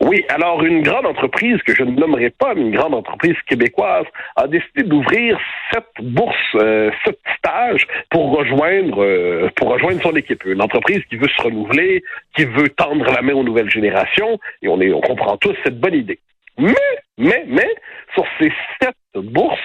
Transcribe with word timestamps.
Oui, 0.00 0.24
alors 0.30 0.62
une 0.64 0.82
grande 0.82 1.04
entreprise 1.04 1.58
que 1.62 1.74
je 1.74 1.82
ne 1.82 1.92
nommerai 1.92 2.30
pas, 2.30 2.54
une 2.54 2.70
grande 2.70 2.94
entreprise 2.94 3.36
québécoise, 3.46 4.06
a 4.34 4.46
décidé 4.46 4.82
d'ouvrir 4.82 5.38
sept 5.70 5.84
bourses, 6.00 6.34
euh, 6.54 6.90
sept 7.04 7.18
stages 7.36 7.86
pour 8.08 8.34
rejoindre 8.34 9.04
euh, 9.04 9.50
pour 9.56 9.68
rejoindre 9.68 10.00
son 10.00 10.16
équipe. 10.16 10.42
Une 10.46 10.62
entreprise 10.62 11.02
qui 11.10 11.16
veut 11.16 11.28
se 11.28 11.42
renouveler, 11.42 12.02
qui 12.34 12.46
veut 12.46 12.70
tendre 12.70 13.12
la 13.12 13.20
main 13.20 13.34
aux 13.34 13.44
nouvelles 13.44 13.70
générations, 13.70 14.38
et 14.62 14.68
on 14.68 14.80
est 14.80 14.90
on 14.90 15.02
comprend 15.02 15.36
tous 15.36 15.54
cette 15.64 15.78
bonne 15.78 15.94
idée. 15.94 16.18
Mais, 16.56 16.74
mais, 17.18 17.44
mais, 17.46 17.68
sur 18.14 18.24
ces 18.38 18.52
sept 18.80 18.96
bourses, 19.14 19.58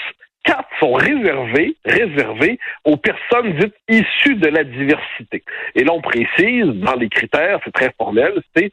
quatre 0.44 0.70
sont 0.82 0.94
réservées, 0.94 1.76
réservées 1.86 2.60
aux 2.84 2.98
personnes 2.98 3.54
dites 3.58 3.76
issues 3.90 4.36
de 4.36 4.48
la 4.48 4.66
diversité. 4.66 5.44
Et 5.76 5.84
là, 5.86 5.94
on 5.94 6.02
précise, 6.02 6.68
dans 6.68 6.96
les 6.96 7.10
critères, 7.10 7.60
c'est 7.64 7.74
très 7.74 7.92
formel, 7.98 8.42
c'est 8.56 8.72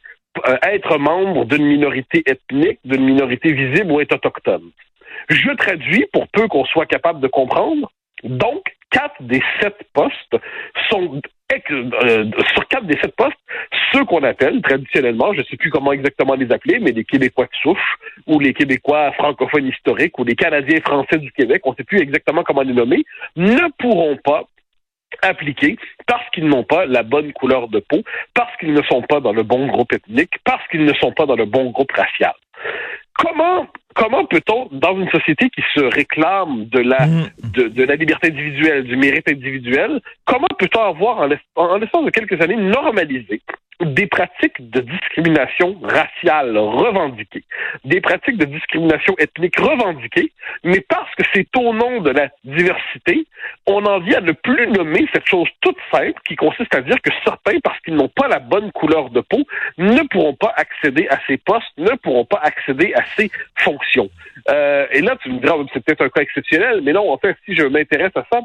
être 0.63 0.99
membre 0.99 1.45
d'une 1.45 1.65
minorité 1.65 2.23
ethnique, 2.27 2.79
d'une 2.85 3.05
minorité 3.05 3.53
visible 3.53 3.93
ou 3.93 4.01
être 4.01 4.15
autochtone. 4.15 4.71
Je 5.29 5.51
traduis 5.53 6.07
pour 6.13 6.27
peu 6.29 6.49
qu'on 6.49 6.65
soit 6.65 6.87
capable 6.87 7.21
de 7.21 7.29
comprendre. 7.29 7.91
Donc, 8.25 8.63
quatre 8.91 9.23
des 9.23 9.43
sept 9.61 9.77
postes 9.93 10.37
sont 10.91 11.21
euh, 11.71 12.31
sur 12.55 12.67
quatre 12.69 12.87
des 12.87 12.99
sept 12.99 13.15
postes, 13.15 13.37
ceux 13.93 14.05
qu'on 14.05 14.23
appelle 14.23 14.63
traditionnellement, 14.63 15.35
je 15.35 15.41
ne 15.41 15.45
sais 15.45 15.57
plus 15.57 15.71
comment 15.71 15.93
exactement 15.93 16.35
les 16.35 16.51
appeler, 16.51 16.79
mais 16.79 16.93
les 16.93 17.05
Québécois 17.05 17.47
de 17.47 17.75
ou 18.27 18.41
les 18.41 18.55
Québécois 18.55 19.13
francophones 19.13 19.67
historiques, 19.67 20.19
ou 20.19 20.25
les 20.25 20.35
Canadiens 20.35 20.81
français 20.81 21.19
du 21.19 21.31
Québec, 21.33 21.61
on 21.65 21.73
ne 21.73 21.77
sait 21.77 21.85
plus 21.85 22.01
exactement 22.01 22.43
comment 22.43 22.63
les 22.63 22.73
nommer, 22.73 23.05
ne 23.37 23.71
pourront 23.79 24.17
pas 24.25 24.45
appliqués 25.23 25.77
parce 26.07 26.29
qu'ils 26.31 26.47
n'ont 26.47 26.65
pas 26.65 26.87
la 26.87 27.03
bonne 27.03 27.33
couleur 27.33 27.69
de 27.69 27.79
peau, 27.81 28.03
parce 28.35 28.55
qu'ils 28.59 28.75
ne 28.75 28.83
sont 28.83 29.03
pas 29.03 29.21
dans 29.21 29.33
le 29.33 29.43
bon 29.43 29.67
groupe 29.67 29.93
ethnique, 29.93 30.35
parce 30.45 30.67
qu'ils 30.69 30.85
ne 30.85 30.93
sont 30.95 31.13
pas 31.13 31.27
dans 31.27 31.37
le 31.37 31.47
bon 31.47 31.71
groupe 31.71 31.93
racial. 31.93 32.35
Comment 33.15 33.67
comment 33.95 34.25
peut-on, 34.25 34.69
dans 34.73 34.99
une 34.99 35.11
société 35.11 35.51
qui 35.51 35.63
se 35.75 35.81
réclame 35.81 36.65
de 36.67 36.81
la 36.81 37.07
mm. 37.07 37.31
de, 37.69 37.85
la 37.85 37.95
liberté 37.97 38.29
individuelle, 38.29 38.85
du 38.85 38.97
mérite 38.97 39.29
individuel, 39.29 40.01
comment 40.25 40.49
peut-on 40.59 40.81
avoir 40.81 41.19
en 41.19 41.77
l'espace 41.77 42.05
de 42.05 42.11
quelques 42.11 42.41
années 42.41 42.57
normalisé 42.57 43.43
des 43.81 44.07
pratiques 44.07 44.71
de 44.71 44.81
discrimination 44.81 45.77
raciale 45.83 46.57
revendiquées, 46.57 47.45
des 47.85 48.01
pratiques 48.01 48.37
de 48.37 48.45
discrimination 48.45 49.15
ethnique 49.19 49.59
revendiquées, 49.59 50.33
mais 50.65 50.81
parce 50.81 51.13
que 51.17 51.25
c'est 51.35 51.49
au 51.57 51.73
nom 51.75 52.01
de 52.01 52.11
la 52.11 52.29
diversité, 52.45 53.27
on 53.67 53.85
en 53.85 54.01
vient 54.01 54.19
à 54.19 54.21
ne 54.21 54.33
plus 54.33 54.69
nommer 54.69 55.09
cette 55.13 55.27
chose 55.27 55.49
toute 55.61 55.77
simple 55.91 56.21
qui 56.27 56.37
consiste 56.37 56.75
à 56.75 56.81
dire 56.81 57.01
que 57.03 57.11
certains, 57.25 57.59
parce 57.61 57.79
qu'ils 57.81 57.95
n'ont 57.95 58.09
pas 58.09 58.29
la 58.29 58.39
bonne 58.39 58.71
couleur 58.73 59.11
de 59.11 59.21
peau, 59.21 59.45
ne 59.79 60.03
pourront 60.09 60.35
pas 60.35 60.53
accéder 60.57 61.09
à 61.09 61.19
ces 61.27 61.39
postes, 61.39 61.67
ne 61.79 61.95
pourront 61.97 62.25
pas 62.25 62.41
accéder 62.43 62.93
à 62.95 63.03
ces 63.17 63.31
fonctions. 63.57 64.11
Euh, 64.51 64.87
et 64.93 65.01
là, 65.01 65.17
tu 65.23 65.31
me 65.31 65.39
diras, 65.39 65.57
c'est 65.73 65.85
peut-être 65.85 66.03
un 66.03 66.09
cas 66.09 66.23
exceptionnel, 66.23 66.81
mais 66.83 66.93
non, 66.93 67.11
en 67.11 67.19
fait, 67.19 67.37
si 67.45 67.55
je 67.55 67.65
m'intéresse 67.65 68.17
à 68.17 68.25
ça, 68.33 68.41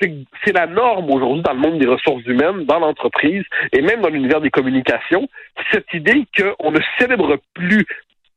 c'est 0.00 0.52
la 0.52 0.66
norme 0.66 1.10
aujourd'hui 1.10 1.42
dans 1.42 1.52
le 1.52 1.58
monde 1.58 1.78
des 1.78 1.86
ressources 1.86 2.24
humaines, 2.26 2.64
dans 2.64 2.78
l'entreprise 2.78 3.44
et 3.72 3.80
même 3.80 4.02
dans 4.02 4.10
l'univers 4.10 4.40
des 4.40 4.50
communications, 4.50 5.28
cette 5.72 5.92
idée 5.92 6.26
qu'on 6.36 6.70
ne 6.70 6.80
célèbre 6.98 7.38
plus 7.54 7.86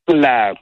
la 0.08 0.54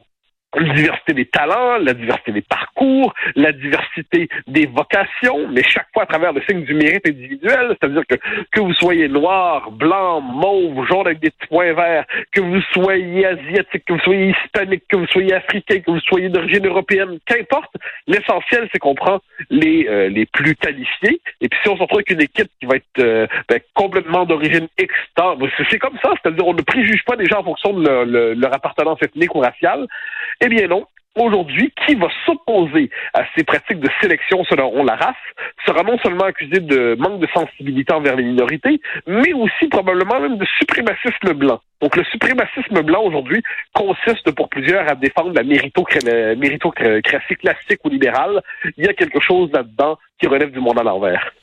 la 0.56 0.74
diversité 0.74 1.14
des 1.14 1.26
talents, 1.26 1.78
la 1.78 1.94
diversité 1.94 2.32
des 2.32 2.42
parcours, 2.42 3.14
la 3.36 3.52
diversité 3.52 4.30
des 4.48 4.66
vocations, 4.68 5.48
mais 5.50 5.64
chaque 5.64 5.88
fois 5.94 6.04
à 6.04 6.06
travers 6.06 6.34
le 6.34 6.42
signe 6.48 6.64
du 6.64 6.74
mérite 6.74 7.08
individuel, 7.08 7.76
c'est-à-dire 7.80 8.04
que 8.08 8.16
que 8.52 8.62
vous 8.62 8.74
soyez 8.74 9.08
noir, 9.08 9.72
blanc, 9.72 10.22
mauve, 10.22 10.86
jaune 10.88 11.08
avec 11.08 11.20
des 11.20 11.32
points 11.50 11.74
verts, 11.74 12.06
que 12.32 12.42
vous 12.42 12.62
soyez 12.74 13.26
asiatique, 13.26 13.86
que 13.86 13.94
vous 13.94 14.00
soyez 14.00 14.32
hispanique, 14.32 14.84
que 14.90 14.98
vous 14.98 15.08
soyez 15.08 15.34
africain, 15.34 15.80
que 15.80 15.92
vous 15.92 16.00
soyez 16.02 16.30
d'origine 16.30 16.66
européenne, 16.66 17.20
qu'importe, 17.26 17.74
l'essentiel 18.08 18.68
c'est 18.72 18.80
qu'on 18.80 18.96
prend 18.96 19.20
les 19.50 19.88
euh, 19.88 20.10
les 20.10 20.26
plus 20.26 20.56
qualifiés, 20.56 21.22
et 21.42 21.50
puis 21.50 21.60
si 21.64 21.70
on 21.70 21.76
se 21.76 21.82
retrouve 21.82 22.00
avec 22.00 22.12
une 22.12 22.22
équipe 22.22 22.50
qui 22.60 22.66
va 22.66 22.78
être 22.78 23.00
euh, 23.00 23.28
ben, 23.50 23.60
complètement 23.74 24.26
d'origine 24.26 24.68
externe, 24.78 25.40
c'est 25.70 25.80
comme 25.80 25.98
ça, 26.02 26.12
c'est-à-dire 26.22 26.48
on 26.48 26.54
ne 26.54 26.62
préjuge 26.62 27.04
pas 27.06 27.16
des 27.16 27.26
gens 27.26 27.40
en 27.40 27.44
fonction 27.44 27.74
de 27.74 27.86
leur, 27.88 28.06
leur 28.36 28.54
appartenance 28.54 29.02
ethnique 29.02 29.34
ou 29.36 29.40
raciale, 29.40 29.88
eh 30.46 30.50
bien 30.50 30.68
non. 30.68 30.86
Aujourd'hui, 31.18 31.74
qui 31.86 31.96
va 31.96 32.08
s'opposer 32.26 32.90
à 33.14 33.24
ces 33.36 33.46
pratiques 33.46 33.80
de 33.80 33.90
sélection 34.02 34.44
selon 34.44 34.84
la 34.84 34.96
race 34.96 35.16
sera 35.66 35.82
non 35.84 35.98
seulement 36.00 36.26
accusé 36.26 36.60
de 36.60 36.96
manque 37.00 37.22
de 37.22 37.28
sensibilité 37.34 37.94
envers 37.94 38.18
les 38.18 38.24
minorités, 38.24 38.82
mais 39.08 39.32
aussi 39.32 39.68
probablement 39.70 40.20
même 40.20 40.38
de 40.38 40.46
suprémacisme 40.60 41.34
blanc. 41.34 41.62
Donc 41.82 41.96
le 41.96 42.04
suprémacisme 42.06 42.82
blanc 42.82 43.04
aujourd'hui 43.04 43.44
consiste 43.74 44.32
pour 44.32 44.50
plusieurs 44.50 44.90
à 44.90 44.96
défendre 44.96 45.34
la 45.34 45.44
méritocratie 45.44 47.36
classique 47.36 47.80
ou 47.84 47.90
libérale. 47.90 48.42
Il 48.78 48.86
y 48.86 48.88
a 48.88 48.94
quelque 48.94 49.20
chose 49.20 49.52
là-dedans 49.52 49.98
qui 50.20 50.28
relève 50.28 50.52
du 50.52 50.60
monde 50.60 50.80
à 50.80 50.84
l'envers. 50.84 51.34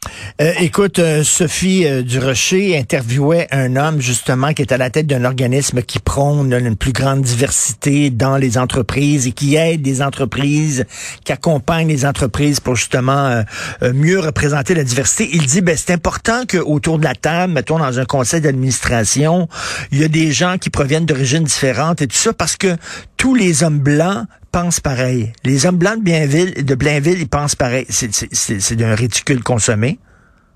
Euh, 0.40 0.52
écoute, 0.60 0.98
euh, 0.98 1.22
Sophie 1.22 1.86
euh, 1.86 2.02
Durocher 2.02 2.78
interviewait 2.78 3.46
un 3.50 3.76
homme 3.76 4.00
justement 4.00 4.54
qui 4.54 4.62
est 4.62 4.72
à 4.72 4.78
la 4.78 4.88
tête 4.88 5.06
d'un 5.06 5.24
organisme 5.26 5.82
qui 5.82 5.98
prône 5.98 6.52
une 6.54 6.76
plus 6.76 6.92
grande 6.92 7.20
diversité 7.20 8.08
dans 8.08 8.38
les 8.38 8.56
entreprises 8.56 9.26
et 9.26 9.32
qui 9.32 9.56
aide 9.56 9.86
les 9.86 10.00
entreprises, 10.00 10.86
qui 11.24 11.32
accompagne 11.32 11.88
les 11.88 12.06
entreprises 12.06 12.60
pour 12.60 12.76
justement 12.76 13.42
mieux 13.82 14.20
représenter 14.20 14.74
la 14.74 14.84
diversité. 14.84 15.28
Il 15.32 15.46
dit, 15.46 15.60
ben 15.60 15.76
c'est 15.76 15.92
important 15.92 16.44
qu'autour 16.48 16.98
de 16.98 17.04
la 17.04 17.14
table, 17.14 17.52
mettons 17.52 17.78
dans 17.78 17.98
un 17.98 18.04
conseil 18.04 18.40
d'administration, 18.40 19.48
il 19.90 20.00
y 20.00 20.04
a 20.04 20.08
des 20.08 20.31
gens 20.32 20.58
qui 20.58 20.70
proviennent 20.70 21.06
d'origines 21.06 21.44
différentes 21.44 22.02
et 22.02 22.06
tout 22.06 22.16
ça 22.16 22.32
parce 22.32 22.56
que 22.56 22.76
tous 23.16 23.34
les 23.34 23.62
hommes 23.62 23.78
blancs 23.78 24.26
pensent 24.52 24.80
pareil. 24.80 25.32
Les 25.44 25.66
hommes 25.66 25.78
blancs 25.78 25.98
de 25.98 26.04
Blainville, 26.04 26.64
de 26.64 26.74
Blainville 26.74 27.20
ils 27.20 27.28
pensent 27.28 27.56
pareil. 27.56 27.86
C'est 27.88 28.76
d'un 28.76 28.94
ridicule 28.94 29.42
consommé. 29.42 29.98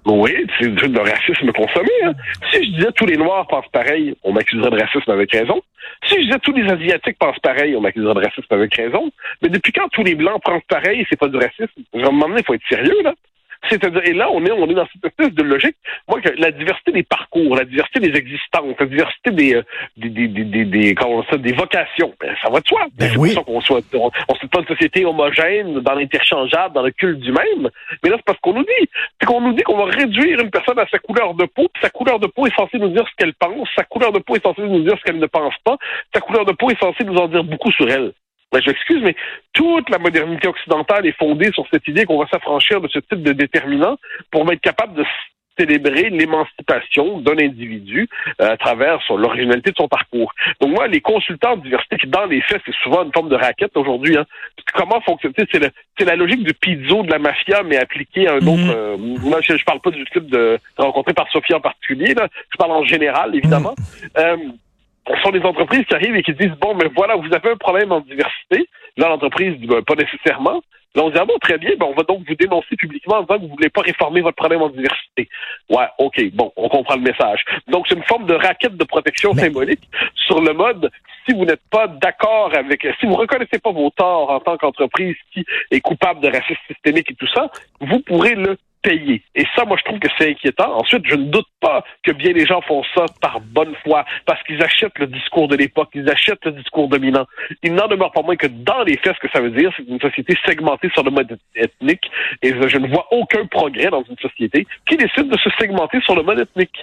Oui, 0.07 0.33
c'est 0.61 0.73
du 0.73 0.99
racisme 0.99 1.51
consommé. 1.53 1.91
Hein. 2.05 2.13
Si 2.53 2.65
je 2.65 2.77
disais 2.77 2.93
tous 2.95 3.07
les 3.07 3.17
Noirs 3.17 3.47
pensent 3.49 3.69
pareil, 3.73 4.15
on 4.23 4.33
m'accuserait 4.33 4.71
de 4.71 4.81
racisme 4.81 5.11
avec 5.11 5.33
raison. 5.33 5.61
Si 6.07 6.15
je 6.15 6.21
disais 6.27 6.39
tous 6.39 6.53
les 6.53 6.71
Asiatiques 6.71 7.19
pensent 7.19 7.41
pareil, 7.41 7.75
on 7.75 7.81
m'accuserait 7.81 8.15
de 8.15 8.21
racisme 8.21 8.55
avec 8.55 8.75
raison. 8.75 9.11
Mais 9.43 9.49
depuis 9.49 9.73
quand 9.73 9.89
tous 9.89 10.05
les 10.05 10.15
Blancs 10.15 10.41
pensent 10.45 10.63
pareil, 10.69 11.05
c'est 11.11 11.19
pas 11.19 11.27
du 11.27 11.37
racisme? 11.37 11.83
Je 11.93 11.99
vais 11.99 12.13
me 12.13 12.39
il 12.39 12.45
faut 12.45 12.55
être 12.55 12.69
sérieux, 12.69 13.03
là. 13.03 13.15
C'est-à-dire, 13.69 14.03
et 14.05 14.13
là, 14.13 14.29
on 14.31 14.45
est, 14.45 14.51
on 14.51 14.69
est 14.69 14.75
dans 14.75 14.87
cette 14.93 15.05
espèce 15.05 15.35
de 15.35 15.43
logique. 15.43 15.77
Moi, 16.09 16.21
que 16.21 16.31
la 16.39 16.51
diversité 16.51 16.93
des 16.93 17.03
parcours, 17.03 17.57
la 17.57 17.65
diversité 17.65 18.01
des 18.01 18.17
existences, 18.17 18.75
la 18.79 18.87
diversité 18.87 19.31
des, 19.31 19.55
euh, 19.55 19.63
des, 19.97 20.09
des, 20.09 20.29
des, 20.29 20.65
des, 20.65 20.95
comment 20.95 21.25
ça, 21.31 21.37
des 21.37 21.53
vocations, 21.53 22.15
ben, 22.21 22.35
ça 22.43 22.51
va 22.51 22.61
de 22.61 22.67
soi. 22.67 22.87
Ben 22.99 23.11
oui. 23.17 23.35
qu'on 23.35 23.61
soit, 23.61 23.83
on, 23.95 24.11
on 24.29 24.49
pas 24.49 24.61
une 24.61 24.67
société 24.67 25.05
homogène, 25.05 25.81
dans 25.81 25.95
l'interchangeable, 25.95 26.75
dans 26.75 26.83
le 26.83 26.91
culte 26.91 27.21
du 27.21 27.33
même. 27.33 27.69
Mais 28.03 28.11
là, 28.11 28.17
c'est 28.17 28.25
parce 28.25 28.39
qu'on 28.41 28.55
nous 28.55 28.65
dit. 28.65 28.89
C'est 29.21 29.27
qu'on 29.27 29.41
nous 29.41 29.53
dit 29.53 29.63
qu'on 29.63 29.77
va 29.77 29.91
réduire 29.91 30.41
une 30.41 30.51
personne 30.51 30.79
à 30.79 30.87
sa 30.89 30.99
couleur 30.99 31.35
de 31.35 31.45
peau, 31.45 31.69
sa 31.81 31.91
couleur 31.91 32.19
de 32.19 32.27
peau 32.27 32.47
est 32.47 32.55
censée 32.55 32.79
nous 32.79 32.91
dire 32.91 33.07
ce 33.09 33.15
qu'elle 33.17 33.35
pense, 33.35 33.69
sa 33.77 33.85
couleur 33.85 34.13
de 34.13 34.19
peau 34.19 34.37
est 34.37 34.43
censée 34.43 34.63
nous 34.63 34.83
dire 34.83 34.97
ce 34.99 35.03
qu'elle 35.05 35.19
ne 35.19 35.27
pense 35.27 35.55
pas, 35.65 35.77
sa 36.15 36.21
couleur 36.21 36.45
de 36.45 36.53
peau 36.53 36.71
est 36.71 36.79
censée 36.79 37.05
nous 37.05 37.17
en 37.17 37.29
dire 37.29 37.45
beaucoup 37.45 37.73
sur 37.73 37.89
elle. 37.91 38.13
Ben, 38.53 38.61
je 38.63 38.71
m'excuse, 38.71 39.03
mais 39.03 39.17
toute 39.53 39.91
la 39.91 39.99
modernité 39.99 40.47
occidentale 40.49 41.07
est 41.07 41.19
fondée 41.19 41.51
sur 41.53 41.67
cette 41.71 41.87
idée 41.89 42.05
qu'on 42.05 42.19
va 42.19 42.29
s'affranchir 42.29 42.81
de 42.81 42.89
ce 42.89 43.01
type 43.01 43.23
de 43.23 43.33
déterminant 43.33 43.97
pour 44.31 44.51
être 44.53 44.61
capable 44.61 44.95
de 44.95 45.05
célébrer 45.59 46.11
l'émancipation 46.11 47.21
d'un 47.21 47.39
individu 47.39 48.09
euh, 48.41 48.53
à 48.53 48.57
travers 48.57 49.01
l'originalité 49.11 49.71
de 49.71 49.77
son 49.77 49.89
parcours. 49.89 50.33
Donc 50.61 50.71
moi, 50.71 50.87
les 50.87 51.01
consultants 51.01 51.57
de 51.57 51.63
diversité, 51.63 51.97
qui 51.97 52.07
dans 52.07 52.27
les 52.27 52.41
faits, 52.43 52.61
c'est 52.67 52.75
souvent 52.83 53.05
une 53.05 53.13
forme 53.13 53.29
de 53.29 53.37
raquette 53.37 53.77
aujourd'hui. 53.77 54.17
Hein. 54.17 54.27
Comment 54.75 55.01
fonctionne 55.01 55.33
C'est 55.37 56.05
la 56.05 56.17
logique 56.17 56.45
du 56.45 56.55
pizzo 56.55 57.03
de 57.03 57.11
la 57.11 57.19
mafia, 57.19 57.63
mais 57.63 57.77
appliquée 57.77 58.29
à 58.29 58.35
un 58.35 58.47
autre. 58.47 58.63
Mhm. 58.63 58.75
Euh, 58.77 58.97
moi, 58.99 59.41
je, 59.43 59.55
ne 59.55 59.59
parle 59.65 59.81
pas 59.81 59.91
du 59.91 60.05
type 60.07 60.27
de 60.27 60.59
rencontré 60.77 61.15
par 61.15 61.31
Sophie 61.31 61.55
en 61.55 61.61
particulier. 61.61 62.15
Là. 62.15 62.29
Je 62.51 62.57
parle 62.57 62.73
en 62.73 62.85
général, 62.85 63.35
évidemment. 63.35 63.75
Mhm. 63.79 64.09
Euh, 64.19 64.37
ce 65.09 65.21
sont 65.23 65.31
des 65.31 65.43
entreprises 65.43 65.85
qui 65.87 65.95
arrivent 65.95 66.17
et 66.17 66.23
qui 66.23 66.33
disent 66.35 66.57
bon, 66.61 66.75
mais 66.75 66.89
voilà, 66.95 67.17
vous 67.17 67.33
avez 67.33 67.51
un 67.51 67.57
problème 67.57 67.93
en 67.93 68.01
diversité. 68.01 68.69
Là, 68.97 69.09
l'entreprise 69.09 69.59
dit 69.59 69.67
ben, 69.67 69.83
pas 69.83 69.95
nécessairement. 69.95 70.63
Là, 70.95 71.03
on 71.05 71.11
dit 71.11 71.19
ah 71.21 71.25
bon, 71.25 71.35
très 71.41 71.59
bien, 71.59 71.71
ben, 71.79 71.87
on 71.87 71.95
va 71.95 72.03
donc 72.03 72.23
vous 72.27 72.35
dénoncer 72.35 72.75
publiquement 72.77 73.17
en 73.17 73.23
disant 73.23 73.37
que 73.37 73.43
vous 73.43 73.55
voulez 73.55 73.69
pas 73.69 73.83
réformer 73.83 74.23
votre 74.23 74.37
problème 74.37 74.63
en 74.63 74.71
diversité. 74.71 75.29
Ouais, 75.69 75.87
ok, 75.99 76.33
bon, 76.33 76.53
on 76.57 76.69
comprend 76.69 76.97
le 76.97 77.03
message. 77.03 77.45
Donc, 77.69 77.87
c'est 77.89 77.97
une 77.97 78.05
forme 78.05 78.27
de 78.27 78.35
raquette 78.35 78.77
de 78.77 78.85
protection 78.85 79.35
symbolique 79.35 79.89
sur 80.15 80.41
le 80.41 80.53
mode 80.55 80.91
si 81.29 81.35
vous 81.35 81.45
n'êtes 81.45 81.63
pas 81.71 81.89
d'accord 81.89 82.53
avec, 82.55 82.87
si 83.01 83.07
vous 83.07 83.15
reconnaissez 83.15 83.59
pas 83.59 83.73
vos 83.73 83.91
torts 83.91 84.31
en 84.31 84.41
tant 84.41 84.57
qu'entreprise 84.57 85.17
qui 85.33 85.45
est 85.71 85.81
coupable 85.81 86.21
de 86.21 86.29
racisme 86.29 86.61
systémique 86.69 87.11
et 87.11 87.15
tout 87.15 87.29
ça, 87.29 87.51
vous 87.81 88.01
pourrez 88.01 88.35
le 88.35 88.57
Et 88.89 89.45
ça, 89.55 89.65
moi, 89.65 89.77
je 89.79 89.85
trouve 89.85 89.99
que 89.99 90.09
c'est 90.19 90.31
inquiétant. 90.31 90.79
Ensuite, 90.79 91.05
je 91.07 91.17
ne 91.17 91.25
doute 91.25 91.47
pas 91.61 91.85
que 92.05 92.13
bien 92.13 92.33
les 92.33 92.47
gens 92.47 92.61
font 92.63 92.83
ça 92.95 93.07
par 93.21 93.41
bonne 93.41 93.75
foi, 93.85 94.05
parce 94.25 94.43
qu'ils 94.45 94.63
achètent 94.63 94.99
le 94.99 95.07
discours 95.07 95.49
de 95.49 95.57
l'époque, 95.57 95.91
ils 95.95 96.09
achètent 96.09 96.45
le 96.45 96.53
discours 96.53 96.89
dominant. 96.89 97.27
Il 97.63 97.75
n'en 97.75 97.89
demeure 97.89 98.13
pas 98.13 98.23
moins 98.23 98.37
que 98.37 98.47
dans 98.47 98.83
les 98.85 98.97
faits, 98.99 99.17
ce 99.17 99.27
que 99.27 99.33
ça 99.33 99.41
veut 99.41 99.51
dire, 99.51 99.73
c'est 99.77 99.87
une 99.89 100.01
société 100.01 100.35
segmentée 100.47 100.89
sur 100.91 101.03
le 101.03 101.11
mode 101.11 101.39
ethnique, 101.55 102.11
et 102.43 102.51
je 102.51 102.79
ne 102.79 102.89
vois 102.89 103.07
aucun 103.11 103.47
progrès 103.47 103.91
dans 103.91 104.05
une 104.05 104.17
société 104.19 104.67
qui 104.89 104.97
décide 104.97 105.29
de 105.29 105.39
se 105.39 105.51
segmenter 105.59 106.01
sur 106.03 106.15
le 106.15 106.23
mode 106.23 106.41
ethnique. 106.41 106.77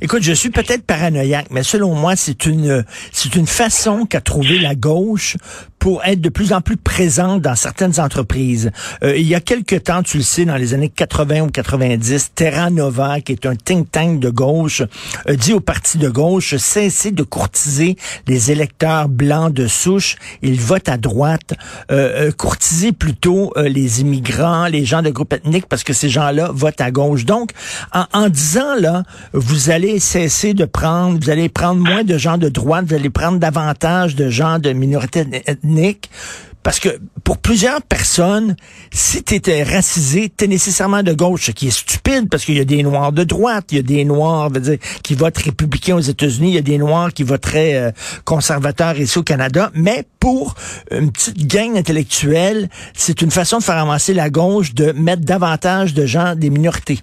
Écoute, 0.00 0.22
je 0.22 0.32
suis 0.32 0.50
peut-être 0.50 0.84
paranoïaque, 0.84 1.46
mais 1.50 1.62
selon 1.62 1.94
moi, 1.94 2.16
c'est 2.16 2.46
une 2.46 2.84
c'est 3.12 3.34
une 3.34 3.46
façon 3.46 4.06
qu'a 4.06 4.20
trouvé 4.20 4.58
la 4.58 4.74
gauche 4.74 5.36
pour 5.78 6.04
être 6.04 6.20
de 6.20 6.30
plus 6.30 6.52
en 6.52 6.60
plus 6.60 6.76
présente 6.76 7.42
dans 7.42 7.54
certaines 7.54 8.00
entreprises. 8.00 8.72
Euh, 9.04 9.16
il 9.16 9.26
y 9.26 9.34
a 9.34 9.40
quelque 9.40 9.76
temps, 9.76 10.02
tu 10.02 10.16
le 10.16 10.22
sais, 10.24 10.44
dans 10.44 10.56
les 10.56 10.74
années 10.74 10.88
80 10.88 11.42
ou 11.42 11.46
90, 11.48 12.32
Terra 12.34 12.70
Nova, 12.70 13.20
qui 13.20 13.32
est 13.32 13.46
un 13.46 13.54
think 13.54 13.90
tank 13.92 14.18
de 14.18 14.30
gauche, 14.30 14.82
dit 15.28 15.52
au 15.52 15.60
parti 15.60 15.98
de 15.98 16.08
gauche, 16.08 16.56
cessez 16.56 17.12
de 17.12 17.22
courtiser 17.22 17.96
les 18.26 18.50
électeurs 18.50 19.08
blancs 19.08 19.52
de 19.52 19.68
souche, 19.68 20.16
ils 20.42 20.60
votent 20.60 20.88
à 20.88 20.96
droite, 20.96 21.54
euh, 21.90 22.28
euh 22.28 22.32
courtisez 22.32 22.92
plutôt 22.92 23.52
euh, 23.56 23.68
les 23.68 24.00
immigrants, 24.00 24.66
les 24.66 24.84
gens 24.84 25.02
de 25.02 25.10
groupe 25.10 25.32
ethnique, 25.32 25.66
parce 25.68 25.84
que 25.84 25.92
ces 25.92 26.08
gens-là 26.08 26.50
votent 26.52 26.80
à 26.80 26.90
gauche. 26.90 27.24
Donc, 27.24 27.50
en, 27.92 28.06
en 28.12 28.28
disant, 28.28 28.74
là, 28.74 29.04
vous 29.32 29.65
allez 29.70 29.98
cesser 30.00 30.54
de 30.54 30.64
prendre, 30.64 31.18
vous 31.22 31.30
allez 31.30 31.48
prendre 31.48 31.80
moins 31.80 32.04
de 32.04 32.18
gens 32.18 32.38
de 32.38 32.48
droite, 32.48 32.86
vous 32.88 32.94
allez 32.94 33.10
prendre 33.10 33.38
davantage 33.38 34.14
de 34.16 34.28
gens 34.28 34.58
de 34.58 34.72
minorités 34.72 35.24
ethniques, 35.46 36.10
parce 36.66 36.80
que 36.80 36.98
pour 37.22 37.38
plusieurs 37.38 37.80
personnes, 37.80 38.56
si 38.90 39.22
tu 39.22 39.36
étais 39.36 39.62
racisé, 39.62 40.32
tu 40.36 40.46
es 40.46 40.48
nécessairement 40.48 41.04
de 41.04 41.12
gauche, 41.12 41.46
ce 41.46 41.50
qui 41.52 41.68
est 41.68 41.70
stupide 41.70 42.28
parce 42.28 42.44
qu'il 42.44 42.56
y 42.56 42.60
a 42.60 42.64
des 42.64 42.82
noirs 42.82 43.12
de 43.12 43.22
droite, 43.22 43.66
il 43.70 43.76
y 43.76 43.78
a 43.78 43.82
des 43.84 44.04
noirs 44.04 44.50
dire, 44.50 44.78
qui 45.04 45.14
votent 45.14 45.38
républicains 45.38 45.94
aux 45.94 46.00
États-Unis, 46.00 46.48
il 46.48 46.54
y 46.54 46.58
a 46.58 46.62
des 46.62 46.78
noirs 46.78 47.12
qui 47.12 47.22
voteraient 47.22 47.76
euh, 47.76 47.92
conservateurs 48.24 48.98
ici 48.98 49.16
au 49.16 49.22
Canada, 49.22 49.70
mais 49.74 50.08
pour 50.18 50.56
une 50.90 51.12
petite 51.12 51.46
gang 51.46 51.76
intellectuelle, 51.76 52.68
c'est 52.94 53.22
une 53.22 53.30
façon 53.30 53.58
de 53.58 53.62
faire 53.62 53.78
avancer 53.78 54.12
la 54.12 54.28
gauche 54.28 54.74
de 54.74 54.90
mettre 54.90 55.22
davantage 55.22 55.94
de 55.94 56.04
gens 56.04 56.34
des 56.34 56.50
minorités. 56.50 56.98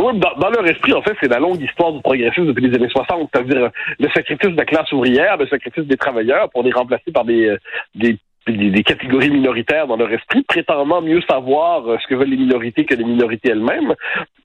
Oui, 0.00 0.18
dans, 0.18 0.50
leur 0.50 0.66
esprit, 0.66 0.94
en 0.94 1.02
fait, 1.02 1.14
c'est 1.20 1.28
la 1.28 1.38
longue 1.38 1.60
histoire 1.60 1.92
du 1.92 2.00
progressisme 2.00 2.46
depuis 2.46 2.66
les 2.66 2.74
années 2.74 2.88
60, 2.88 3.28
c'est-à-dire 3.32 3.70
le 3.98 4.08
sacrifice 4.14 4.50
de 4.50 4.56
la 4.56 4.64
classe 4.64 4.90
ouvrière, 4.92 5.36
le 5.36 5.46
sacrifice 5.46 5.84
des 5.84 5.96
travailleurs 5.96 6.48
pour 6.50 6.62
les 6.62 6.72
remplacer 6.72 7.12
par 7.12 7.24
des, 7.24 7.46
euh, 7.46 7.58
des 7.94 8.18
des, 8.46 8.82
catégories 8.82 9.30
minoritaires 9.30 9.86
dans 9.86 9.96
leur 9.96 10.10
esprit, 10.12 10.42
prétendant 10.42 11.02
mieux 11.02 11.20
savoir 11.28 11.86
euh, 11.86 11.98
ce 12.02 12.06
que 12.06 12.14
veulent 12.14 12.30
les 12.30 12.36
minorités 12.36 12.84
que 12.84 12.94
les 12.94 13.04
minorités 13.04 13.50
elles-mêmes. 13.50 13.94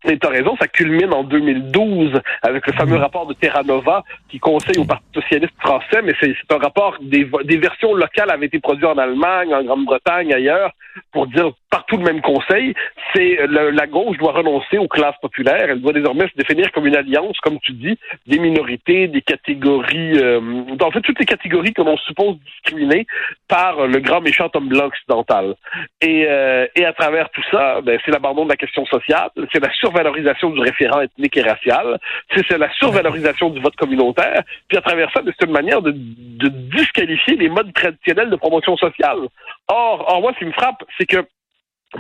Et 0.03 0.19
tu 0.19 0.27
as 0.27 0.29
raison, 0.29 0.55
ça 0.59 0.67
culmine 0.67 1.13
en 1.13 1.23
2012 1.23 2.19
avec 2.41 2.67
le 2.67 2.73
fameux 2.73 2.97
rapport 2.97 3.25
de 3.25 3.33
Terra 3.33 3.63
Nova 3.63 4.03
qui 4.29 4.39
conseille 4.39 4.77
au 4.77 4.85
Parti 4.85 5.05
socialiste 5.13 5.53
français, 5.59 6.01
mais 6.03 6.13
c'est 6.19 6.35
un 6.51 6.57
rapport, 6.57 6.97
des, 7.01 7.27
des 7.45 7.57
versions 7.57 7.93
locales 7.93 8.29
avaient 8.29 8.47
été 8.47 8.59
produites 8.59 8.85
en 8.85 8.97
Allemagne, 8.97 9.53
en 9.53 9.63
Grande-Bretagne, 9.63 10.33
ailleurs, 10.33 10.71
pour 11.11 11.27
dire 11.27 11.51
partout 11.75 11.98
le 11.98 12.06
même 12.06 12.22
conseil, 12.22 12.74
c'est 13.13 13.38
la 13.48 13.86
gauche 13.86 14.18
doit 14.18 14.31
renoncer 14.31 14.77
aux 14.77 14.88
classes 14.88 15.18
populaires, 15.22 15.68
elle 15.69 15.81
doit 15.81 15.92
désormais 15.92 16.25
se 16.30 16.38
définir 16.38 16.72
comme 16.72 16.88
une 16.88 16.95
alliance, 16.95 17.38
comme 17.42 17.60
tu 17.60 17.74
dis, 17.74 17.98
des 18.27 18.39
minorités, 18.39 19.10
des 19.10 19.22
catégories, 19.22 20.18
euh, 20.18 20.39
en 20.80 20.92
fait 20.92 21.01
toutes 21.01 21.19
les 21.19 21.25
catégories 21.25 21.74
que 21.74 21.81
l'on 21.81 21.98
suppose 21.98 22.38
discriminées 22.45 23.06
par 23.50 23.88
le 23.88 24.00
grand 24.00 24.22
méchant 24.22 24.50
homme 24.54 24.69
blanc 24.69 24.86
occidental. 24.86 25.56
Et, 26.00 26.25
euh, 26.30 26.66
et 26.77 26.86
à 26.86 26.94
travers 26.94 27.30
tout 27.31 27.44
ça, 27.51 27.81
ben, 27.81 28.00
c'est 28.06 28.12
l'abandon 28.12 28.45
de 28.45 28.51
la 28.51 28.56
question 28.56 28.86
sociale, 28.86 29.31
c'est 29.51 29.62
la 29.62 29.74
survalorisation 29.74 30.51
du 30.51 30.62
référent 30.62 31.01
ethnique 31.01 31.36
et 31.36 31.42
racial, 31.42 32.00
c'est 32.33 32.57
la 32.57 32.72
survalorisation 32.75 33.50
du 33.50 33.60
vote 33.60 33.75
communautaire, 33.75 34.44
puis 34.69 34.77
à 34.77 34.81
travers 34.81 35.12
ça, 35.12 35.22
ben, 35.22 35.33
c'est 35.38 35.45
une 35.45 35.51
manière 35.51 35.81
de, 35.81 35.92
de 35.92 36.48
disqualifier 36.77 37.36
les 37.36 37.50
modes 37.50 37.74
traditionnels 37.74 38.30
de 38.30 38.38
promotion 38.38 38.77
sociale. 38.77 39.27
Or, 39.68 40.06
or 40.07 40.22
moi, 40.22 40.31
ce 40.36 40.39
qui 40.39 40.45
me 40.45 40.54
frappe, 40.54 40.81
c'est 40.98 41.06
que 41.06 41.25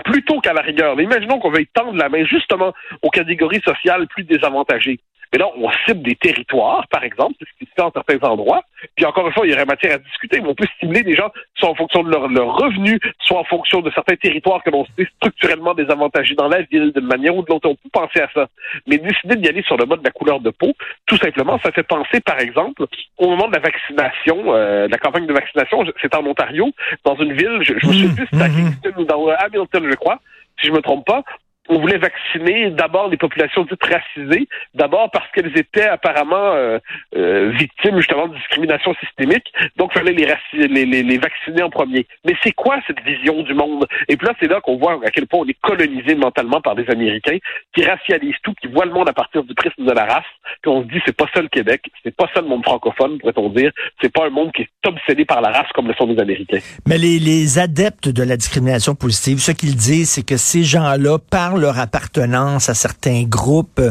plutôt 0.03 0.39
qu'à 0.41 0.53
la 0.53 0.61
rigueur, 0.61 0.99
imaginons 0.99 1.39
qu'on 1.39 1.51
veuille 1.51 1.69
tendre 1.73 1.97
la 1.97 2.09
main 2.09 2.25
justement 2.25 2.73
aux 3.01 3.09
catégories 3.09 3.61
sociales 3.61 4.07
plus 4.07 4.23
désavantagées. 4.23 4.99
Mais 5.31 5.39
là, 5.39 5.47
on 5.57 5.69
cible 5.85 6.01
des 6.01 6.15
territoires, 6.15 6.87
par 6.89 7.03
exemple, 7.03 7.35
c'est 7.39 7.45
ce 7.45 7.59
qui 7.59 7.65
se 7.65 7.71
fait 7.75 7.81
en 7.81 7.91
certains 7.91 8.19
endroits. 8.27 8.63
Puis 8.95 9.05
encore 9.05 9.27
une 9.27 9.33
fois, 9.33 9.45
il 9.45 9.51
y 9.51 9.53
aurait 9.53 9.65
matière 9.65 9.95
à 9.95 9.97
discuter, 9.97 10.39
mais 10.41 10.49
on 10.49 10.55
peut 10.55 10.67
stimuler 10.77 11.03
des 11.03 11.15
gens 11.15 11.31
soit 11.55 11.69
en 11.69 11.75
fonction 11.75 12.03
de 12.03 12.09
leur, 12.09 12.55
revenus, 12.55 12.99
soit 13.19 13.39
en 13.39 13.43
fonction 13.43 13.81
de 13.81 13.91
certains 13.91 14.15
territoires 14.15 14.63
que 14.63 14.69
l'on 14.69 14.85
sait 14.97 15.07
structurellement 15.17 15.73
désavantagés 15.73 16.35
dans 16.35 16.47
la 16.47 16.61
ville, 16.63 16.91
d'une 16.93 17.07
manière 17.07 17.35
ou 17.35 17.41
de 17.41 17.47
l'autre. 17.49 17.69
On 17.69 17.75
peut 17.75 17.89
penser 17.91 18.21
à 18.21 18.29
ça. 18.33 18.47
Mais 18.87 18.97
décider 18.97 19.35
d'y 19.35 19.47
aller 19.49 19.63
sur 19.63 19.77
le 19.77 19.85
mode 19.85 19.99
de 19.99 20.05
la 20.05 20.11
couleur 20.11 20.39
de 20.39 20.49
peau, 20.49 20.73
tout 21.05 21.17
simplement, 21.17 21.59
ça 21.63 21.71
fait 21.71 21.83
penser, 21.83 22.19
par 22.21 22.39
exemple, 22.39 22.85
au 23.17 23.29
moment 23.29 23.47
de 23.47 23.53
la 23.53 23.59
vaccination, 23.59 24.53
euh, 24.53 24.87
la 24.87 24.97
campagne 24.97 25.25
de 25.25 25.33
vaccination, 25.33 25.83
c'est 26.01 26.15
en 26.15 26.25
Ontario, 26.25 26.69
dans 27.03 27.15
une 27.15 27.33
ville, 27.33 27.59
je, 27.61 27.73
je 27.77 27.87
me 27.87 27.93
souviens 27.93 28.15
plus, 28.15 28.27
c'était 28.31 28.43
à 28.43 28.47
mmh, 28.47 28.51
mmh, 28.51 28.89
mmh. 28.89 29.01
ou 29.01 29.05
dans 29.05 29.27
Hamilton, 29.27 29.87
je 29.89 29.95
crois, 29.95 30.19
si 30.59 30.67
je 30.67 30.71
me 30.71 30.81
trompe 30.81 31.05
pas, 31.05 31.23
on 31.69 31.79
voulait 31.79 31.97
vacciner 31.97 32.69
d'abord 32.71 33.09
les 33.09 33.17
populations 33.17 33.63
dites 33.63 33.83
racisées, 33.83 34.47
d'abord 34.73 35.09
parce 35.11 35.29
qu'elles 35.31 35.57
étaient 35.57 35.87
apparemment 35.87 36.53
euh, 36.53 36.79
euh, 37.15 37.51
victimes 37.57 37.97
justement 37.97 38.27
de 38.27 38.35
discrimination 38.35 38.93
systémique, 38.95 39.51
donc 39.77 39.91
il 39.93 39.99
fallait 39.99 40.13
les, 40.13 40.27
les, 40.67 40.85
les, 40.85 41.03
les, 41.03 41.17
vacciner 41.17 41.63
en 41.63 41.69
premier. 41.69 42.05
Mais 42.25 42.35
c'est 42.43 42.51
quoi 42.51 42.77
cette 42.87 43.01
vision 43.01 43.41
du 43.43 43.53
monde? 43.53 43.87
Et 44.07 44.17
puis 44.17 44.27
là, 44.27 44.33
c'est 44.39 44.47
là 44.47 44.61
qu'on 44.61 44.77
voit 44.77 44.99
à 45.05 45.11
quel 45.11 45.27
point 45.27 45.39
on 45.41 45.47
est 45.47 45.59
colonisé 45.61 46.15
mentalement 46.15 46.61
par 46.61 46.75
des 46.75 46.87
Américains 46.89 47.37
qui 47.73 47.83
racialisent 47.83 48.35
tout, 48.43 48.53
qui 48.61 48.67
voient 48.67 48.85
le 48.85 48.93
monde 48.93 49.09
à 49.09 49.13
partir 49.13 49.43
du 49.43 49.53
prisme 49.55 49.85
de 49.85 49.91
la 49.91 50.05
race, 50.05 50.25
puis 50.61 50.71
on 50.71 50.83
se 50.83 50.87
dit 50.87 51.01
c'est 51.05 51.15
pas 51.15 51.25
ça 51.33 51.41
le 51.41 51.49
Québec, 51.49 51.81
c'est 52.03 52.15
pas 52.15 52.29
ça 52.33 52.41
le 52.41 52.47
monde 52.47 52.63
francophone, 52.63 53.17
pourrait-on 53.19 53.49
dire, 53.49 53.71
c'est 54.01 54.11
pas 54.11 54.27
un 54.27 54.29
monde 54.29 54.51
qui 54.51 54.63
est 54.63 54.87
obsédé 54.87 55.25
par 55.25 55.41
la 55.41 55.49
race 55.49 55.71
comme 55.73 55.87
le 55.87 55.93
sont 55.95 56.05
les 56.05 56.19
Américains. 56.19 56.59
Mais 56.87 56.97
les, 56.97 57.19
les 57.19 57.57
adeptes 57.57 58.09
de 58.09 58.23
la 58.23 58.37
discrimination 58.37 58.95
positive, 58.95 59.39
ce 59.39 59.51
qu'ils 59.51 59.75
disent, 59.75 60.11
c'est 60.11 60.25
que 60.25 60.37
ces 60.37 60.63
gens-là 60.63 61.17
parlent 61.19 61.54
leur 61.57 61.79
appartenance 61.79 62.69
à 62.69 62.73
certains 62.73 63.23
groupes, 63.23 63.81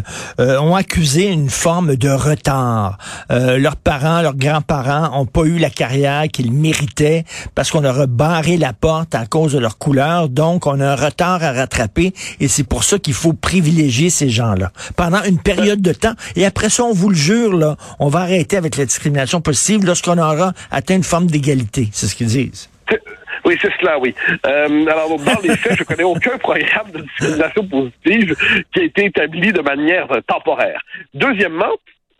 euh, 0.40 0.58
ont 0.58 0.74
accusé 0.74 1.26
une 1.26 1.50
forme 1.50 1.96
de 1.96 2.08
retard. 2.08 2.98
Euh, 3.30 3.58
leurs 3.58 3.76
parents, 3.76 4.22
leurs 4.22 4.36
grands-parents 4.36 5.18
ont 5.18 5.26
pas 5.26 5.42
eu 5.42 5.58
la 5.58 5.70
carrière 5.70 6.28
qu'ils 6.32 6.52
méritaient 6.52 7.24
parce 7.54 7.70
qu'on 7.70 7.80
leur 7.80 8.00
a 8.00 8.06
barré 8.06 8.56
la 8.56 8.72
porte 8.72 9.14
à 9.14 9.26
cause 9.26 9.52
de 9.52 9.58
leur 9.58 9.78
couleur. 9.78 10.28
Donc, 10.28 10.66
on 10.66 10.80
a 10.80 10.92
un 10.92 10.96
retard 10.96 11.42
à 11.42 11.52
rattraper 11.52 12.12
et 12.40 12.48
c'est 12.48 12.64
pour 12.64 12.84
ça 12.84 12.98
qu'il 12.98 13.14
faut 13.14 13.32
privilégier 13.32 14.10
ces 14.10 14.28
gens-là 14.28 14.72
pendant 14.96 15.22
une 15.22 15.38
période 15.38 15.80
de 15.80 15.92
temps. 15.92 16.14
Et 16.36 16.46
après 16.46 16.70
ça, 16.70 16.84
on 16.84 16.92
vous 16.92 17.10
le 17.10 17.16
jure, 17.16 17.54
là, 17.54 17.76
on 17.98 18.08
va 18.08 18.20
arrêter 18.20 18.56
avec 18.56 18.76
la 18.76 18.84
discrimination 18.84 19.40
positive 19.40 19.84
lorsqu'on 19.84 20.18
aura 20.18 20.52
atteint 20.70 20.96
une 20.96 21.04
forme 21.04 21.26
d'égalité. 21.26 21.88
C'est 21.92 22.06
ce 22.06 22.14
qu'ils 22.14 22.28
disent. 22.28 22.68
Oui, 23.44 23.56
c'est 23.60 23.72
cela, 23.80 23.98
oui. 23.98 24.14
Euh, 24.46 24.86
alors, 24.86 25.16
dans 25.18 25.40
les 25.42 25.56
faits, 25.56 25.76
je 25.78 25.84
connais 25.84 26.04
aucun 26.04 26.38
programme 26.38 26.90
de 26.92 27.00
discrimination 27.00 27.66
positive 27.66 28.36
qui 28.72 28.80
a 28.80 28.84
été 28.84 29.04
établi 29.06 29.52
de 29.52 29.60
manière 29.60 30.08
temporaire. 30.26 30.80
Deuxièmement, 31.12 31.72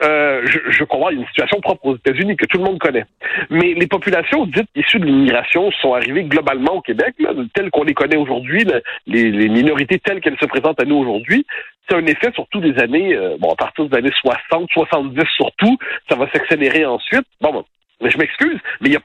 euh, 0.03 0.43
je, 0.45 0.59
je 0.71 0.85
comprends, 0.85 1.11
une 1.11 1.27
situation 1.27 1.61
propre 1.61 1.87
aux 1.87 1.97
États-Unis 1.97 2.37
que 2.37 2.47
tout 2.47 2.59
le 2.59 2.65
monde 2.65 2.79
connaît. 2.79 3.05
Mais 3.51 3.75
les 3.75 3.87
populations 3.87 4.45
dites 4.47 4.69
issues 4.75 4.99
de 4.99 5.07
l'immigration 5.07 5.71
sont 5.71 5.95
arrivées 5.95 6.25
globalement 6.25 6.75
au 6.75 6.81
Québec, 6.81 7.15
là, 7.19 7.31
telles 7.55 7.71
qu'on 7.71 7.85
les 7.85 7.95
connaît 7.95 8.17
aujourd'hui, 8.17 8.67
les, 9.07 9.31
les, 9.31 9.49
minorités 9.49 9.99
telles 9.99 10.21
qu'elles 10.21 10.39
se 10.41 10.47
présentent 10.47 10.81
à 10.81 10.85
nous 10.85 10.97
aujourd'hui. 10.97 11.47
C'est 11.89 11.97
un 11.97 12.07
effet 12.07 12.33
surtout 12.35 12.61
des 12.61 12.77
années, 12.83 13.15
euh, 13.15 13.37
bon, 13.39 13.53
à 13.53 13.57
partir 13.57 13.87
des 13.87 13.97
années 13.97 14.13
60, 14.21 14.69
70 14.73 15.23
surtout, 15.37 15.79
ça 16.09 16.17
va 16.17 16.29
s'accélérer 16.33 16.85
ensuite. 16.85 17.27
Bon, 17.41 17.53
bon 17.53 17.65
mais 18.01 18.11
je 18.11 18.19
m'excuse, 18.19 18.59
mais 18.81 18.97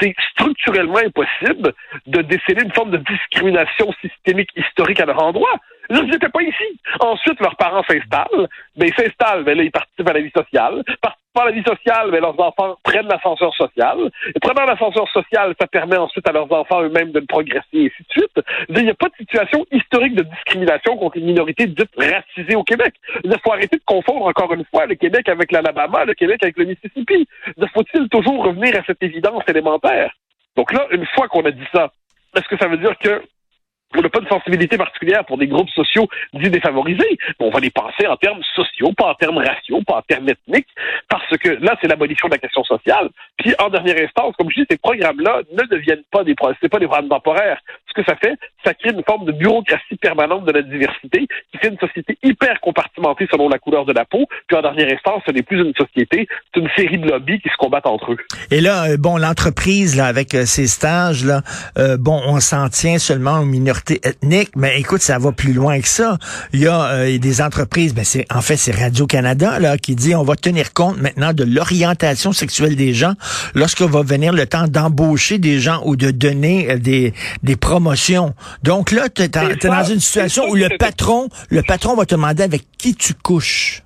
c'est 0.00 0.14
structurellement 0.32 0.98
impossible 0.98 1.72
de 2.06 2.22
déceler 2.22 2.62
une 2.62 2.72
forme 2.72 2.90
de 2.90 2.98
discrimination 2.98 3.92
systémique 4.00 4.50
historique 4.56 5.00
à 5.00 5.06
leur 5.06 5.22
endroit. 5.22 5.54
Ils 5.90 6.04
n'étaient 6.04 6.28
pas 6.28 6.42
ici. 6.42 6.80
Ensuite, 7.00 7.40
leurs 7.40 7.56
parents 7.56 7.82
s'installent. 7.88 8.48
Ben, 8.76 8.88
ils 8.88 8.94
s'installent, 8.94 9.44
ben 9.44 9.56
là, 9.56 9.64
ils 9.64 9.70
participent 9.70 10.08
à 10.08 10.12
la 10.12 10.20
vie 10.20 10.32
sociale. 10.36 10.82
La 11.44 11.52
vie 11.52 11.62
sociale, 11.62 12.10
ben, 12.10 12.20
leurs 12.20 12.38
enfants 12.40 12.76
prennent 12.82 13.08
l'ascenseur 13.08 13.54
social. 13.54 13.98
Et 14.34 14.40
prenant 14.40 14.64
l'ascenseur 14.64 15.08
social, 15.08 15.54
ça 15.60 15.66
permet 15.66 15.96
ensuite 15.96 16.28
à 16.28 16.32
leurs 16.32 16.50
enfants 16.52 16.82
eux-mêmes 16.82 17.12
de 17.12 17.20
progresser, 17.20 17.66
et 17.74 17.86
ainsi 17.86 18.02
de 18.02 18.10
suite. 18.10 18.40
Il 18.68 18.84
n'y 18.84 18.90
a 18.90 18.94
pas 18.94 19.08
de 19.08 19.16
situation 19.18 19.64
historique 19.70 20.14
de 20.14 20.22
discrimination 20.22 20.96
contre 20.96 21.18
les 21.18 21.24
minorités 21.24 21.66
dites 21.66 21.90
racisées 21.96 22.56
au 22.56 22.64
Québec. 22.64 22.94
Il 23.24 23.34
faut 23.44 23.52
arrêter 23.52 23.76
de 23.76 23.84
confondre 23.84 24.26
encore 24.26 24.52
une 24.54 24.64
fois 24.64 24.86
le 24.86 24.94
Québec 24.94 25.28
avec 25.28 25.52
l'Alabama, 25.52 26.04
le 26.04 26.14
Québec 26.14 26.42
avec 26.42 26.56
le 26.58 26.66
Mississippi. 26.66 27.28
Faut-il 27.74 28.08
toujours 28.08 28.44
revenir 28.44 28.76
à 28.76 28.82
cette 28.86 29.02
évidence 29.02 29.42
élémentaire? 29.48 30.12
Donc 30.56 30.72
là, 30.72 30.86
une 30.90 31.06
fois 31.14 31.28
qu'on 31.28 31.44
a 31.44 31.50
dit 31.50 31.66
ça, 31.72 31.92
est-ce 32.36 32.48
que 32.48 32.58
ça 32.58 32.68
veut 32.68 32.78
dire 32.78 32.96
que 32.98 33.22
on 33.96 34.02
n'a 34.02 34.08
pas 34.10 34.20
de 34.20 34.28
sensibilité 34.28 34.76
particulière 34.76 35.24
pour 35.24 35.38
des 35.38 35.46
groupes 35.46 35.70
sociaux 35.70 36.06
dits 36.34 36.50
défavorisés. 36.50 37.18
On 37.38 37.50
va 37.50 37.60
les 37.60 37.70
penser 37.70 38.06
en 38.06 38.16
termes 38.16 38.42
sociaux, 38.54 38.92
pas 38.96 39.06
en 39.06 39.14
termes 39.14 39.38
raciaux, 39.38 39.80
pas 39.86 39.96
en 39.96 40.02
termes 40.02 40.28
ethniques, 40.28 40.68
parce 41.08 41.36
que 41.38 41.50
là, 41.60 41.76
c'est 41.80 41.88
l'abolition 41.88 42.28
de 42.28 42.34
la 42.34 42.38
question 42.38 42.62
sociale. 42.64 43.08
Puis, 43.38 43.54
en 43.58 43.70
dernière 43.70 43.96
instance, 44.02 44.34
comme 44.36 44.50
je 44.50 44.60
dis, 44.60 44.66
ces 44.70 44.76
programmes-là 44.76 45.42
ne 45.52 45.62
deviennent 45.64 46.04
pas 46.10 46.22
des, 46.22 46.34
c'est 46.60 46.68
pas 46.68 46.78
des 46.78 46.86
programmes 46.86 47.08
temporaires. 47.08 47.60
Que 47.98 48.04
ça 48.04 48.14
fait? 48.14 48.38
Ça 48.64 48.74
crée 48.74 48.90
une 48.90 49.02
forme 49.02 49.24
de 49.24 49.32
bureaucratie 49.32 49.96
permanente 50.00 50.44
de 50.44 50.52
la 50.52 50.62
diversité 50.62 51.26
qui 51.50 51.58
fait 51.58 51.66
une 51.66 51.78
société 51.78 52.16
hyper 52.22 52.60
compartimentée 52.60 53.26
selon 53.28 53.48
la 53.48 53.58
couleur 53.58 53.84
de 53.86 53.92
la 53.92 54.04
peau. 54.04 54.24
Puis 54.46 54.56
en 54.56 54.62
dernière 54.62 54.92
instance, 54.94 55.24
ce 55.26 55.32
n'est 55.32 55.42
plus 55.42 55.58
une 55.58 55.74
société, 55.74 56.28
c'est 56.54 56.60
une 56.60 56.68
série 56.76 56.98
de 56.98 57.10
lobbies 57.10 57.40
qui 57.40 57.48
se 57.48 57.56
combattent 57.56 57.88
entre 57.88 58.12
eux. 58.12 58.18
Et 58.52 58.60
là, 58.60 58.84
euh, 58.84 58.96
bon, 58.96 59.16
l'entreprise, 59.16 59.96
là, 59.96 60.06
avec 60.06 60.36
euh, 60.36 60.44
ces 60.46 60.68
stages, 60.68 61.24
là, 61.24 61.42
euh, 61.76 61.96
bon, 61.96 62.22
on 62.24 62.38
s'en 62.38 62.68
tient 62.68 62.98
seulement 62.98 63.40
aux 63.40 63.44
minorités 63.44 63.98
ethniques, 64.04 64.52
mais 64.54 64.78
écoute, 64.78 65.00
ça 65.00 65.18
va 65.18 65.32
plus 65.32 65.52
loin 65.52 65.80
que 65.80 65.88
ça. 65.88 66.18
Il 66.52 66.60
y 66.60 66.68
a 66.68 67.18
des 67.18 67.42
entreprises, 67.42 67.94
ben 67.94 68.04
c'est 68.04 68.26
en 68.32 68.42
fait 68.42 68.56
c'est 68.56 68.74
Radio-Canada 68.74 69.58
là 69.58 69.76
qui 69.76 69.96
dit 69.96 70.14
on 70.14 70.22
va 70.22 70.36
tenir 70.36 70.72
compte 70.72 70.98
maintenant 70.98 71.32
de 71.32 71.42
l'orientation 71.42 72.32
sexuelle 72.32 72.76
des 72.76 72.92
gens 72.92 73.14
lorsque 73.54 73.80
va 73.80 74.02
venir 74.02 74.32
le 74.32 74.46
temps 74.46 74.68
d'embaucher 74.68 75.38
des 75.38 75.58
gens 75.58 75.82
ou 75.84 75.96
de 75.96 76.12
donner 76.12 76.78
des, 76.78 77.12
des 77.42 77.56
promotions. 77.56 77.87
Donc 78.62 78.90
là, 78.90 79.08
tu 79.08 79.22
es, 79.22 79.28
dans 79.28 79.84
une 79.84 80.00
situation 80.00 80.48
où 80.48 80.54
le 80.54 80.76
patron, 80.78 81.28
le 81.50 81.62
patron 81.62 81.94
va 81.94 82.06
te 82.06 82.14
demander 82.14 82.42
avec 82.42 82.66
qui 82.76 82.94
tu 82.94 83.14
couches. 83.14 83.82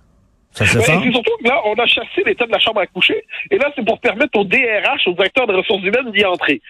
Ça 0.52 0.66
se 0.66 0.80
C'est 0.80 1.10
surtout 1.12 1.36
que 1.42 1.48
là, 1.48 1.60
on 1.64 1.74
a 1.74 1.86
chassé 1.86 2.22
l'état 2.26 2.46
de 2.46 2.52
la 2.52 2.58
chambre 2.58 2.80
à 2.80 2.86
coucher, 2.86 3.24
et 3.50 3.58
là, 3.58 3.72
c'est 3.74 3.84
pour 3.84 3.98
permettre 4.00 4.38
au 4.38 4.44
DRH, 4.44 5.06
au 5.06 5.12
directeur 5.12 5.46
de 5.46 5.54
ressources 5.54 5.82
humaines, 5.82 6.12
d'y 6.12 6.24
entrer. 6.24 6.60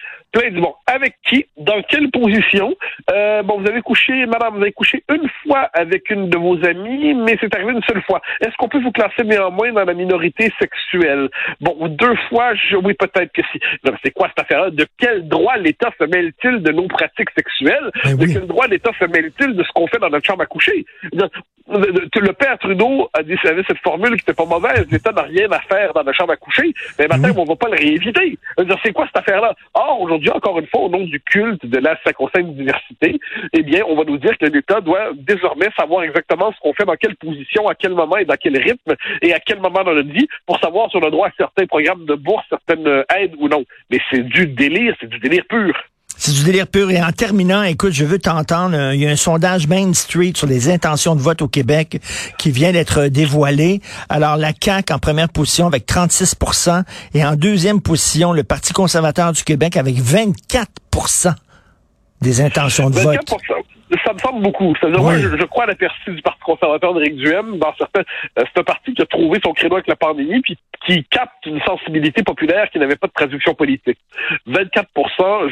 Il 0.41 0.53
dit, 0.53 0.61
bon, 0.61 0.73
avec 0.87 1.15
qui, 1.27 1.45
dans 1.57 1.81
quelle 1.83 2.09
position? 2.09 2.75
Euh, 3.11 3.43
bon, 3.43 3.59
vous 3.59 3.67
avez 3.67 3.81
couché, 3.81 4.25
madame, 4.25 4.55
vous 4.55 4.61
avez 4.61 4.71
couché 4.71 5.03
une 5.09 5.29
fois 5.43 5.69
avec 5.73 6.09
une 6.09 6.29
de 6.29 6.37
vos 6.37 6.55
amies, 6.65 7.13
mais 7.13 7.37
c'est 7.39 7.53
arrivé 7.53 7.71
une 7.73 7.83
seule 7.83 8.01
fois. 8.01 8.21
Est-ce 8.41 8.55
qu'on 8.57 8.67
peut 8.67 8.81
vous 8.81 8.91
classer 8.91 9.23
néanmoins 9.23 9.71
dans 9.73 9.85
la 9.85 9.93
minorité 9.93 10.51
sexuelle? 10.59 11.29
Bon, 11.61 11.75
deux 11.87 12.15
fois, 12.29 12.55
je, 12.55 12.77
oui, 12.77 12.93
peut-être 12.95 13.31
que 13.31 13.41
si. 13.51 13.59
C'est 14.03 14.11
quoi 14.11 14.29
cette 14.29 14.45
affaire-là? 14.45 14.71
De 14.71 14.87
quel 14.97 15.27
droit 15.27 15.57
l'État 15.57 15.91
se 15.99 16.05
mêle-t-il 16.05 16.63
de 16.63 16.71
nos 16.71 16.87
pratiques 16.87 17.29
sexuelles? 17.37 17.91
Ben 18.03 18.17
de 18.17 18.25
quel 18.25 18.47
droit 18.47 18.67
l'État 18.67 18.91
se 18.99 19.05
mêle-t-il 19.05 19.55
de 19.55 19.63
ce 19.63 19.71
qu'on 19.73 19.87
fait 19.87 19.99
dans 19.99 20.09
notre 20.09 20.25
chambre 20.25 20.41
à 20.43 20.47
coucher? 20.47 20.85
Le 21.69 22.31
père 22.33 22.57
Trudeau 22.59 23.09
a 23.13 23.23
dit, 23.23 23.35
cette 23.73 23.83
formule 23.83 24.09
qui 24.11 24.23
n'était 24.27 24.33
pas 24.33 24.45
mauvaise, 24.45 24.85
l'État 24.91 25.11
n'a 25.11 25.23
rien 25.23 25.51
à 25.51 25.59
faire 25.61 25.93
dans 25.93 26.03
la 26.03 26.13
chambre 26.13 26.33
à 26.33 26.37
coucher, 26.37 26.73
mais 26.97 27.07
maintenant, 27.07 27.29
on 27.37 27.43
ne 27.43 27.47
va 27.47 27.55
pas 27.55 27.69
le 27.69 27.77
rééviter. 27.77 28.37
C'est 28.83 28.93
quoi 28.93 29.05
cette 29.07 29.17
affaire-là? 29.17 29.53
Or, 29.73 30.01
aujourd'hui, 30.01 30.29
encore 30.31 30.59
une 30.59 30.67
fois, 30.67 30.81
au 30.81 30.89
nom 30.89 31.03
du 31.03 31.19
culte 31.21 31.65
de 31.65 31.77
la 31.79 31.97
sacro-sainte 32.05 32.55
diversité, 32.55 33.19
eh 33.53 33.63
bien, 33.63 33.83
on 33.87 33.95
va 33.95 34.03
nous 34.03 34.17
dire 34.17 34.37
que 34.37 34.45
l'État 34.45 34.81
doit 34.81 35.11
désormais 35.15 35.69
savoir 35.77 36.03
exactement 36.03 36.51
ce 36.51 36.59
qu'on 36.59 36.73
fait, 36.73 36.85
dans 36.85 36.95
quelle 36.95 37.15
position, 37.15 37.67
à 37.67 37.75
quel 37.75 37.93
moment 37.93 38.17
et 38.17 38.25
dans 38.25 38.35
quel 38.35 38.57
rythme, 38.57 38.95
et 39.21 39.33
à 39.33 39.39
quel 39.39 39.59
moment 39.59 39.83
dans 39.83 39.93
notre 39.93 40.11
vie, 40.11 40.27
pour 40.45 40.59
savoir 40.59 40.89
si 40.89 40.97
on 40.97 41.03
a 41.03 41.09
droit 41.09 41.27
à 41.27 41.31
certains 41.37 41.65
programmes 41.65 42.05
de 42.05 42.15
bourse, 42.15 42.45
certaines 42.49 43.03
aides 43.15 43.35
ou 43.37 43.47
non. 43.47 43.63
Mais 43.89 43.99
c'est 44.11 44.23
du 44.23 44.47
délire, 44.47 44.95
c'est 44.99 45.09
du 45.09 45.19
délire 45.19 45.43
pur. 45.47 45.73
C'est 46.17 46.31
du 46.31 46.43
délire 46.43 46.67
pur. 46.67 46.89
Et 46.91 47.01
en 47.01 47.11
terminant, 47.11 47.63
écoute, 47.63 47.93
je 47.93 48.05
veux 48.05 48.19
t'entendre. 48.19 48.75
Euh, 48.75 48.95
il 48.95 49.01
y 49.01 49.07
a 49.07 49.09
un 49.09 49.15
sondage 49.15 49.67
Main 49.67 49.93
Street 49.93 50.33
sur 50.35 50.47
les 50.47 50.69
intentions 50.69 51.15
de 51.15 51.21
vote 51.21 51.41
au 51.41 51.47
Québec 51.47 52.01
qui 52.37 52.51
vient 52.51 52.71
d'être 52.71 53.07
dévoilé. 53.07 53.81
Alors, 54.09 54.37
la 54.37 54.51
CAQ 54.59 54.93
en 54.93 54.99
première 54.99 55.29
position 55.29 55.67
avec 55.67 55.85
36% 55.87 56.83
et 57.13 57.25
en 57.25 57.35
deuxième 57.35 57.81
position, 57.81 58.31
le 58.33 58.43
Parti 58.43 58.73
conservateur 58.73 59.31
du 59.33 59.43
Québec 59.43 59.77
avec 59.77 59.97
24% 59.97 61.33
des 62.21 62.41
intentions 62.41 62.89
de 62.89 62.99
vote 62.99 63.19
ça 64.05 64.13
me 64.13 64.19
semble 64.19 64.41
beaucoup. 64.41 64.73
C'est-à-dire, 64.79 65.01
moi, 65.01 65.17
je, 65.17 65.45
crois 65.45 65.63
à 65.63 65.67
la 65.67 65.73
du 65.73 66.21
Parti 66.21 66.41
conservateur 66.43 66.93
d'Éric 66.93 67.15
Duhem. 67.15 67.57
Dans 67.57 67.73
certains, 67.77 68.01
euh, 68.39 68.43
c'est 68.53 68.59
un 68.59 68.63
parti 68.63 68.93
qui 68.93 69.01
a 69.01 69.05
trouvé 69.05 69.39
son 69.43 69.53
créneau 69.53 69.75
avec 69.75 69.87
la 69.87 69.95
pandémie, 69.95 70.41
puis 70.41 70.57
qui 70.85 71.03
capte 71.05 71.45
une 71.45 71.61
sensibilité 71.61 72.23
populaire 72.23 72.69
qui 72.71 72.79
n'avait 72.79 72.95
pas 72.95 73.07
de 73.07 73.13
traduction 73.13 73.53
politique. 73.53 73.97
24% 74.47 74.83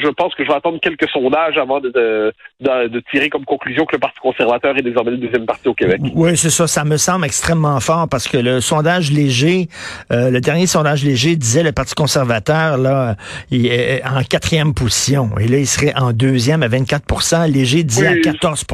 je 0.01 0.09
pense 0.09 0.35
que 0.35 0.43
je 0.43 0.49
vais 0.49 0.55
attendre 0.55 0.79
quelques 0.81 1.09
sondages 1.09 1.57
avant 1.57 1.79
de, 1.79 1.89
de, 1.89 2.33
de, 2.87 3.03
tirer 3.11 3.29
comme 3.29 3.45
conclusion 3.45 3.85
que 3.85 3.95
le 3.95 3.99
Parti 3.99 4.19
conservateur 4.19 4.77
est 4.77 4.81
désormais 4.81 5.11
le 5.11 5.17
deuxième 5.17 5.45
parti 5.45 5.67
au 5.67 5.73
Québec. 5.73 6.01
Oui, 6.13 6.35
c'est 6.35 6.49
ça. 6.49 6.67
Ça 6.67 6.83
me 6.83 6.97
semble 6.97 7.25
extrêmement 7.25 7.79
fort 7.79 8.07
parce 8.09 8.27
que 8.27 8.37
le 8.37 8.61
sondage 8.61 9.11
léger, 9.11 9.67
euh, 10.11 10.29
le 10.29 10.41
dernier 10.41 10.67
sondage 10.67 11.03
léger 11.03 11.35
disait 11.35 11.63
le 11.63 11.71
Parti 11.71 11.95
conservateur, 11.95 12.77
là, 12.77 13.15
il 13.49 13.67
est 13.67 14.01
en 14.05 14.23
quatrième 14.23 14.73
position. 14.73 15.29
Et 15.39 15.47
là, 15.47 15.57
il 15.57 15.67
serait 15.67 15.93
en 15.95 16.11
deuxième 16.11 16.63
à 16.63 16.67
24% 16.67 17.51
Léger 17.51 17.83
disait 17.83 18.07
à 18.07 18.30
14 18.33 18.65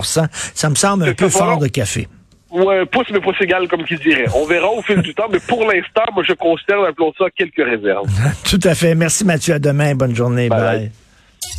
Ça 0.54 0.70
me 0.70 0.76
semble 0.76 1.10
un 1.10 1.14
peu 1.14 1.30
fort 1.30 1.58
de 1.60 1.68
café. 1.68 2.08
Ouais, 2.50 2.86
pouce 2.86 3.08
mais 3.12 3.20
pouce 3.20 3.36
égal, 3.42 3.68
comme 3.68 3.84
qui 3.84 3.96
dirait. 3.98 4.26
On 4.34 4.46
verra 4.46 4.70
au 4.70 4.82
fil 4.82 5.02
du 5.02 5.14
temps, 5.14 5.28
mais 5.32 5.40
pour 5.40 5.66
l'instant, 5.66 6.04
moi, 6.14 6.24
je 6.26 6.34
considère, 6.34 6.82
appelons 6.84 7.14
ça 7.18 7.26
quelques 7.36 7.58
réserves. 7.58 8.08
Tout 8.50 8.60
à 8.64 8.74
fait. 8.74 8.96
Merci, 8.96 9.26
Mathieu. 9.26 9.56
À 9.56 9.60
demain. 9.60 9.96
Bonne 9.96 10.16
journée. 10.16 10.48
Bye. 10.48 10.92